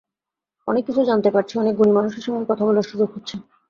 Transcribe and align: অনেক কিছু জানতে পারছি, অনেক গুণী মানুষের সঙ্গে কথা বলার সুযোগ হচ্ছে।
অনেক 0.67 0.83
কিছু 0.85 1.01
জানতে 1.03 1.29
পারছি, 1.31 1.53
অনেক 1.57 1.73
গুণী 1.75 1.91
মানুষের 1.91 2.23
সঙ্গে 2.25 2.43
কথা 2.49 2.63
বলার 2.65 2.89
সুযোগ 2.91 3.09
হচ্ছে। 3.15 3.35